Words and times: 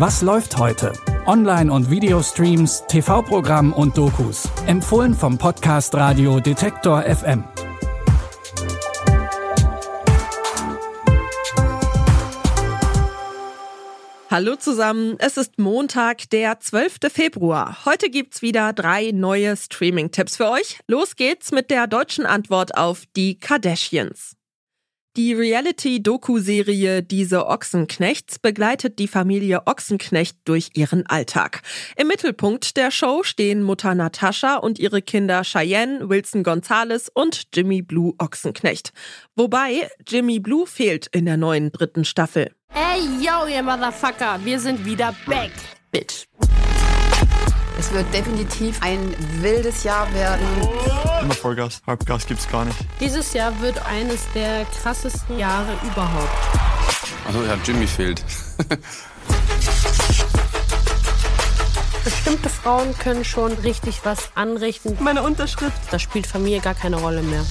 Was 0.00 0.22
läuft 0.22 0.56
heute? 0.56 0.94
Online- 1.26 1.70
und 1.70 1.90
Videostreams, 1.90 2.84
TV-Programm 2.88 3.74
und 3.74 3.98
Dokus. 3.98 4.48
Empfohlen 4.66 5.12
vom 5.12 5.36
Podcast 5.36 5.94
Radio 5.94 6.40
Detektor 6.40 7.02
FM. 7.02 7.44
Hallo 14.30 14.56
zusammen, 14.56 15.16
es 15.18 15.36
ist 15.36 15.58
Montag, 15.58 16.30
der 16.30 16.58
12. 16.58 17.12
Februar. 17.12 17.84
Heute 17.84 18.08
gibt's 18.08 18.40
wieder 18.40 18.72
drei 18.72 19.10
neue 19.12 19.54
Streaming-Tipps 19.54 20.38
für 20.38 20.48
euch. 20.48 20.80
Los 20.86 21.14
geht's 21.14 21.52
mit 21.52 21.70
der 21.70 21.86
deutschen 21.86 22.24
Antwort 22.24 22.74
auf 22.74 23.02
die 23.16 23.38
Kardashians. 23.38 24.39
Die 25.16 25.34
Reality-Doku-Serie 25.34 27.02
Diese 27.02 27.48
Ochsenknechts 27.48 28.38
begleitet 28.38 29.00
die 29.00 29.08
Familie 29.08 29.66
Ochsenknecht 29.66 30.36
durch 30.44 30.70
ihren 30.74 31.04
Alltag. 31.06 31.62
Im 31.96 32.06
Mittelpunkt 32.06 32.76
der 32.76 32.92
Show 32.92 33.24
stehen 33.24 33.64
Mutter 33.64 33.96
Natascha 33.96 34.54
und 34.56 34.78
ihre 34.78 35.02
Kinder 35.02 35.42
Cheyenne, 35.42 36.08
Wilson 36.08 36.44
Gonzales 36.44 37.10
und 37.12 37.48
Jimmy 37.52 37.82
Blue 37.82 38.14
Ochsenknecht. 38.18 38.92
Wobei 39.34 39.90
Jimmy 40.06 40.38
Blue 40.38 40.64
fehlt 40.64 41.08
in 41.08 41.24
der 41.24 41.36
neuen 41.36 41.72
dritten 41.72 42.04
Staffel. 42.04 42.54
Ey, 42.72 43.00
yo, 43.20 43.48
ihr 43.52 43.64
Motherfucker, 43.64 44.38
wir 44.44 44.60
sind 44.60 44.84
wieder 44.84 45.12
back, 45.26 45.50
bitch. 45.90 46.29
Es 47.80 47.90
wird 47.94 48.12
definitiv 48.12 48.76
ein 48.82 49.16
wildes 49.40 49.84
Jahr 49.84 50.12
werden. 50.12 50.44
Immer 51.22 51.32
Vollgas, 51.32 51.80
Halbgas 51.86 52.26
gibt's 52.26 52.46
gar 52.46 52.66
nicht. 52.66 52.76
Dieses 53.00 53.32
Jahr 53.32 53.58
wird 53.62 53.82
eines 53.86 54.20
der 54.34 54.66
krassesten 54.66 55.38
Jahre 55.38 55.72
überhaupt. 55.82 56.28
Also 57.26 57.42
ja, 57.42 57.56
Jimmy 57.64 57.86
fehlt. 57.86 58.22
Bestimmte 62.04 62.50
Frauen 62.50 62.94
können 62.98 63.24
schon 63.24 63.52
richtig 63.52 64.00
was 64.04 64.28
anrichten. 64.34 64.98
Meine 65.00 65.22
Unterschrift. 65.22 65.80
Da 65.90 65.98
spielt 65.98 66.26
Familie 66.26 66.60
gar 66.60 66.74
keine 66.74 66.96
Rolle 66.96 67.22
mehr. 67.22 67.46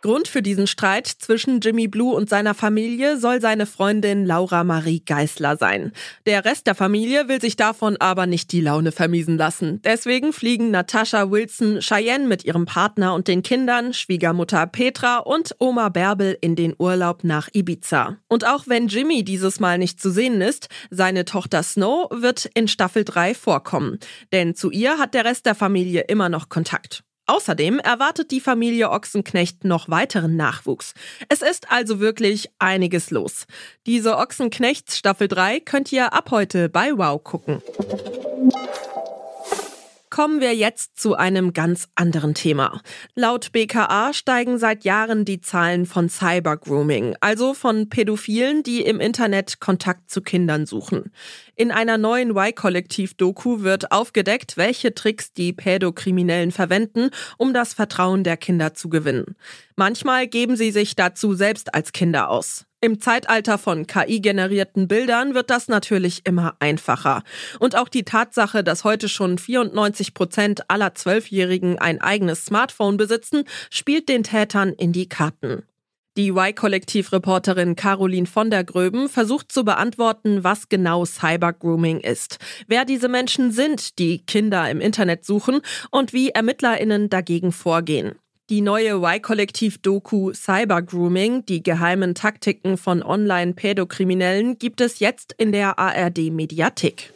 Grund 0.00 0.28
für 0.28 0.42
diesen 0.42 0.68
Streit 0.68 1.08
zwischen 1.08 1.58
Jimmy 1.60 1.88
Blue 1.88 2.14
und 2.14 2.28
seiner 2.28 2.54
Familie 2.54 3.18
soll 3.18 3.40
seine 3.40 3.66
Freundin 3.66 4.24
Laura 4.24 4.62
Marie 4.62 5.02
Geißler 5.04 5.56
sein. 5.56 5.92
Der 6.24 6.44
Rest 6.44 6.68
der 6.68 6.76
Familie 6.76 7.26
will 7.26 7.40
sich 7.40 7.56
davon 7.56 7.96
aber 7.96 8.26
nicht 8.26 8.52
die 8.52 8.60
Laune 8.60 8.92
vermiesen 8.92 9.36
lassen. 9.36 9.82
Deswegen 9.82 10.32
fliegen 10.32 10.70
Natascha 10.70 11.32
Wilson, 11.32 11.80
Cheyenne 11.80 12.28
mit 12.28 12.44
ihrem 12.44 12.64
Partner 12.64 13.12
und 13.14 13.26
den 13.26 13.42
Kindern, 13.42 13.92
Schwiegermutter 13.92 14.68
Petra 14.68 15.18
und 15.18 15.56
Oma 15.58 15.88
Bärbel 15.88 16.38
in 16.40 16.54
den 16.54 16.76
Urlaub 16.78 17.24
nach 17.24 17.48
Ibiza. 17.52 18.18
Und 18.28 18.46
auch 18.46 18.68
wenn 18.68 18.86
Jimmy 18.86 19.24
dieses 19.24 19.58
Mal 19.58 19.78
nicht 19.78 20.00
zu 20.00 20.10
sehen 20.10 20.40
ist, 20.40 20.68
seine 20.90 21.24
Tochter 21.24 21.64
Snow 21.64 22.08
wird 22.12 22.48
in 22.54 22.68
Staffel 22.68 23.04
3 23.04 23.34
vorkommen. 23.34 23.98
Denn 24.32 24.54
zu 24.54 24.70
ihr 24.70 24.98
hat 24.98 25.14
der 25.14 25.24
Rest 25.24 25.46
der 25.46 25.56
Familie 25.56 26.02
immer 26.02 26.28
noch 26.28 26.48
Kontakt. 26.48 27.02
Außerdem 27.30 27.78
erwartet 27.78 28.30
die 28.30 28.40
Familie 28.40 28.90
Ochsenknecht 28.90 29.62
noch 29.62 29.90
weiteren 29.90 30.34
Nachwuchs. 30.36 30.94
Es 31.28 31.42
ist 31.42 31.70
also 31.70 32.00
wirklich 32.00 32.48
einiges 32.58 33.10
los. 33.10 33.44
Diese 33.84 34.16
Ochsenknechts 34.16 34.96
Staffel 34.96 35.28
3 35.28 35.60
könnt 35.60 35.92
ihr 35.92 36.14
ab 36.14 36.30
heute 36.30 36.70
bei 36.70 36.90
Wow 36.96 37.22
gucken. 37.22 37.62
Kommen 40.18 40.40
wir 40.40 40.52
jetzt 40.52 40.98
zu 40.98 41.14
einem 41.14 41.52
ganz 41.52 41.86
anderen 41.94 42.34
Thema. 42.34 42.80
Laut 43.14 43.52
BKA 43.52 44.12
steigen 44.12 44.58
seit 44.58 44.82
Jahren 44.82 45.24
die 45.24 45.40
Zahlen 45.40 45.86
von 45.86 46.08
Cybergrooming, 46.08 47.14
also 47.20 47.54
von 47.54 47.88
Pädophilen, 47.88 48.64
die 48.64 48.80
im 48.80 48.98
Internet 48.98 49.60
Kontakt 49.60 50.10
zu 50.10 50.20
Kindern 50.20 50.66
suchen. 50.66 51.12
In 51.54 51.70
einer 51.70 51.98
neuen 51.98 52.36
Y-Kollektiv-Doku 52.36 53.60
wird 53.60 53.92
aufgedeckt, 53.92 54.56
welche 54.56 54.92
Tricks 54.92 55.32
die 55.32 55.52
Pädokriminellen 55.52 56.50
verwenden, 56.50 57.10
um 57.36 57.54
das 57.54 57.72
Vertrauen 57.72 58.24
der 58.24 58.36
Kinder 58.36 58.74
zu 58.74 58.88
gewinnen. 58.88 59.36
Manchmal 59.76 60.26
geben 60.26 60.56
sie 60.56 60.72
sich 60.72 60.96
dazu 60.96 61.34
selbst 61.34 61.76
als 61.76 61.92
Kinder 61.92 62.28
aus. 62.28 62.67
Im 62.80 63.00
Zeitalter 63.00 63.58
von 63.58 63.88
KI-generierten 63.88 64.86
Bildern 64.86 65.34
wird 65.34 65.50
das 65.50 65.66
natürlich 65.66 66.20
immer 66.24 66.54
einfacher. 66.60 67.24
Und 67.58 67.74
auch 67.74 67.88
die 67.88 68.04
Tatsache, 68.04 68.62
dass 68.62 68.84
heute 68.84 69.08
schon 69.08 69.36
94 69.36 70.14
Prozent 70.14 70.70
aller 70.70 70.94
Zwölfjährigen 70.94 71.80
ein 71.80 72.00
eigenes 72.00 72.44
Smartphone 72.44 72.96
besitzen, 72.96 73.42
spielt 73.68 74.08
den 74.08 74.22
Tätern 74.22 74.72
in 74.72 74.92
die 74.92 75.08
Karten. 75.08 75.64
Die 76.16 76.28
Y-Kollektiv-Reporterin 76.28 77.74
Caroline 77.74 78.26
von 78.26 78.48
der 78.48 78.62
Gröben 78.62 79.08
versucht 79.08 79.50
zu 79.50 79.64
beantworten, 79.64 80.44
was 80.44 80.68
genau 80.68 81.04
Cybergrooming 81.04 81.98
ist, 81.98 82.38
wer 82.68 82.84
diese 82.84 83.08
Menschen 83.08 83.50
sind, 83.50 83.98
die 83.98 84.24
Kinder 84.24 84.70
im 84.70 84.80
Internet 84.80 85.24
suchen 85.24 85.62
und 85.90 86.12
wie 86.12 86.30
ErmittlerInnen 86.30 87.10
dagegen 87.10 87.50
vorgehen. 87.50 88.14
Die 88.50 88.62
neue 88.62 89.02
Y-Kollektiv-Doku 89.02 90.32
Cybergrooming, 90.32 91.44
die 91.44 91.62
geheimen 91.62 92.14
Taktiken 92.14 92.78
von 92.78 93.02
Online-Pädokriminellen, 93.02 94.58
gibt 94.58 94.80
es 94.80 95.00
jetzt 95.00 95.34
in 95.36 95.52
der 95.52 95.78
ARD-Mediathek. 95.78 97.12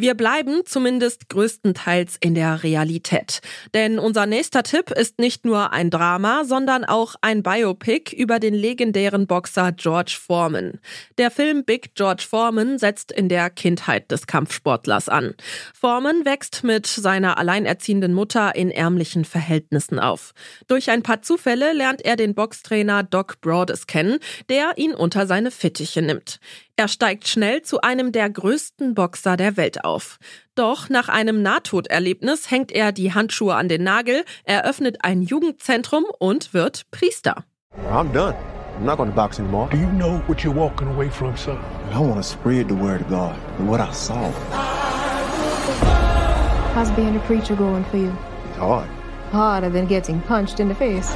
Wir 0.00 0.14
bleiben 0.14 0.62
zumindest 0.64 1.28
größtenteils 1.28 2.16
in 2.20 2.34
der 2.34 2.62
Realität. 2.62 3.42
Denn 3.74 3.98
unser 3.98 4.24
nächster 4.24 4.62
Tipp 4.62 4.90
ist 4.90 5.18
nicht 5.18 5.44
nur 5.44 5.74
ein 5.74 5.90
Drama, 5.90 6.44
sondern 6.46 6.86
auch 6.86 7.16
ein 7.20 7.42
Biopic 7.42 8.16
über 8.16 8.38
den 8.38 8.54
legendären 8.54 9.26
Boxer 9.26 9.72
George 9.72 10.16
Foreman. 10.18 10.80
Der 11.18 11.30
Film 11.30 11.66
Big 11.66 11.94
George 11.96 12.24
Foreman 12.26 12.78
setzt 12.78 13.12
in 13.12 13.28
der 13.28 13.50
Kindheit 13.50 14.10
des 14.10 14.26
Kampfsportlers 14.26 15.10
an. 15.10 15.34
Foreman 15.78 16.24
wächst 16.24 16.64
mit 16.64 16.86
seiner 16.86 17.36
alleinerziehenden 17.36 18.14
Mutter 18.14 18.54
in 18.54 18.70
ärmlichen 18.70 19.26
Verhältnissen 19.26 19.98
auf. 19.98 20.32
Durch 20.66 20.88
ein 20.88 21.02
paar 21.02 21.20
Zufälle 21.20 21.74
lernt 21.74 22.02
er 22.02 22.16
den 22.16 22.34
Boxtrainer 22.34 23.02
Doc 23.02 23.42
Broadus 23.42 23.86
kennen, 23.86 24.18
der 24.48 24.72
ihn 24.76 24.94
unter 24.94 25.26
seine 25.26 25.50
Fittiche 25.50 26.00
nimmt. 26.00 26.40
Er 26.80 26.88
steigt 26.88 27.28
schnell 27.28 27.60
zu 27.60 27.82
einem 27.82 28.10
der 28.10 28.30
größten 28.30 28.94
Boxer 28.94 29.36
der 29.36 29.58
Welt 29.58 29.84
auf. 29.84 30.16
Doch 30.54 30.88
nach 30.88 31.10
einem 31.10 31.42
Nahtoderlebnis 31.42 32.50
hängt 32.50 32.72
er 32.72 32.90
die 32.90 33.12
Handschuhe 33.12 33.54
an 33.54 33.68
den 33.68 33.84
Nagel, 33.84 34.24
eröffnet 34.44 34.96
ein 35.02 35.20
Jugendzentrum 35.20 36.06
und 36.18 36.54
wird 36.54 36.90
Priester. 36.90 37.44
I'm 37.90 38.10
done. 38.14 38.34
I'm 38.78 38.86
not 38.86 38.96
going 38.96 39.10
to 39.10 39.14
box 39.14 39.38
anymore. 39.38 39.68
Do 39.70 39.76
you 39.76 39.90
know 39.90 40.22
what 40.26 40.38
you're 40.42 40.56
walking 40.56 40.88
away 40.88 41.10
from, 41.10 41.36
son? 41.36 41.58
I 41.92 41.98
want 41.98 42.16
to 42.16 42.22
spread 42.22 42.68
the 42.68 42.74
word 42.74 43.02
of 43.02 43.10
God 43.10 43.36
and 43.58 43.68
what 43.68 43.80
I 43.80 43.92
saw. 43.92 44.30
How's 46.74 46.90
being 46.92 47.14
a 47.14 47.20
preacher 47.26 47.56
going 47.56 47.84
for 47.90 47.98
you? 47.98 48.10
It's 48.48 48.58
hard. 48.58 48.88
Harder 49.32 49.68
than 49.68 49.86
getting 49.86 50.22
punched 50.22 50.60
in 50.60 50.68
the 50.68 50.74
face. 50.74 51.14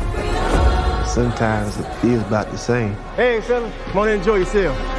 Sometimes 1.07 1.79
it 1.81 1.87
feels 2.03 2.23
about 2.27 2.51
the 2.51 2.59
same. 2.59 2.95
Hey, 3.17 3.41
fella, 3.41 3.73
come 3.87 4.03
on 4.03 4.09
and 4.09 4.19
enjoy 4.19 4.41
yourself. 4.41 4.94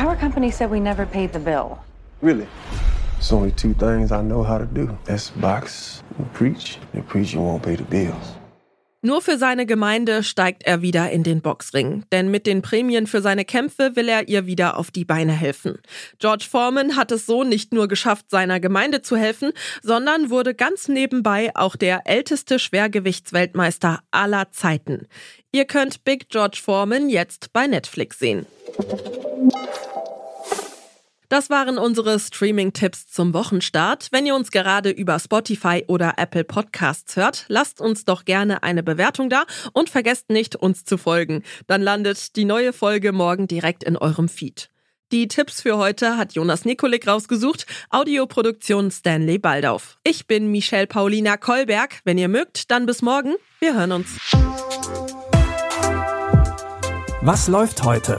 Power 0.00 0.16
company 0.16 0.50
said 0.50 0.70
we 0.70 0.80
never 0.80 1.04
paid 1.04 1.34
the 1.34 1.38
bill. 1.38 1.78
Really? 2.22 2.48
There's 3.16 3.32
only 3.32 3.52
two 3.52 3.74
things 3.74 4.10
I 4.12 4.22
know 4.22 4.42
how 4.42 4.56
to 4.56 4.64
do. 4.64 4.96
That's 5.04 5.28
box 5.28 6.02
and 6.16 6.32
preach. 6.32 6.78
The 6.94 7.02
preaching 7.02 7.40
won't 7.40 7.62
pay 7.62 7.76
the 7.76 7.84
bills. 7.84 8.38
Nur 9.02 9.20
für 9.20 9.36
seine 9.36 9.66
Gemeinde 9.66 10.22
steigt 10.22 10.62
er 10.64 10.80
wieder 10.80 11.10
in 11.10 11.22
den 11.22 11.42
Boxring, 11.42 12.04
denn 12.12 12.30
mit 12.30 12.46
den 12.46 12.62
Prämien 12.62 13.06
für 13.06 13.20
seine 13.20 13.44
Kämpfe 13.44 13.94
will 13.94 14.08
er 14.08 14.28
ihr 14.28 14.46
wieder 14.46 14.78
auf 14.78 14.90
die 14.90 15.04
Beine 15.04 15.32
helfen. 15.32 15.78
George 16.18 16.46
Foreman 16.50 16.96
hat 16.96 17.12
es 17.12 17.26
so 17.26 17.44
nicht 17.44 17.74
nur 17.74 17.86
geschafft, 17.86 18.30
seiner 18.30 18.58
Gemeinde 18.58 19.02
zu 19.02 19.16
helfen, 19.16 19.52
sondern 19.82 20.30
wurde 20.30 20.54
ganz 20.54 20.88
nebenbei 20.88 21.50
auch 21.54 21.76
der 21.76 22.06
älteste 22.06 22.58
Schwergewichtsweltmeister 22.58 24.00
aller 24.10 24.50
Zeiten. 24.50 25.08
Ihr 25.52 25.66
könnt 25.66 26.04
Big 26.04 26.30
George 26.30 26.58
Foreman 26.62 27.10
jetzt 27.10 27.52
bei 27.52 27.66
Netflix 27.66 28.18
sehen. 28.18 28.46
Das 31.30 31.48
waren 31.48 31.78
unsere 31.78 32.18
Streaming-Tipps 32.18 33.06
zum 33.06 33.32
Wochenstart. 33.34 34.08
Wenn 34.10 34.26
ihr 34.26 34.34
uns 34.34 34.50
gerade 34.50 34.90
über 34.90 35.16
Spotify 35.20 35.84
oder 35.86 36.14
Apple 36.16 36.42
Podcasts 36.42 37.14
hört, 37.14 37.44
lasst 37.46 37.80
uns 37.80 38.04
doch 38.04 38.24
gerne 38.24 38.64
eine 38.64 38.82
Bewertung 38.82 39.30
da 39.30 39.44
und 39.72 39.88
vergesst 39.88 40.28
nicht, 40.28 40.56
uns 40.56 40.84
zu 40.84 40.98
folgen. 40.98 41.44
Dann 41.68 41.82
landet 41.82 42.34
die 42.34 42.44
neue 42.44 42.72
Folge 42.72 43.12
morgen 43.12 43.46
direkt 43.46 43.84
in 43.84 43.96
eurem 43.96 44.28
Feed. 44.28 44.70
Die 45.12 45.28
Tipps 45.28 45.62
für 45.62 45.76
heute 45.76 46.16
hat 46.16 46.32
Jonas 46.32 46.64
Nikolik 46.64 47.06
rausgesucht, 47.06 47.64
Audioproduktion 47.90 48.90
Stanley 48.90 49.38
Baldauf. 49.38 49.98
Ich 50.02 50.26
bin 50.26 50.50
Michelle 50.50 50.88
Paulina 50.88 51.36
Kolberg. 51.36 52.00
Wenn 52.02 52.18
ihr 52.18 52.28
mögt, 52.28 52.72
dann 52.72 52.86
bis 52.86 53.02
morgen. 53.02 53.36
Wir 53.60 53.74
hören 53.74 53.92
uns. 53.92 54.18
Was 57.22 57.46
läuft 57.46 57.84
heute? 57.84 58.18